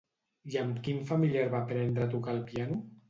[0.53, 2.81] I amb quin familiar va aprendre a tocar el piano?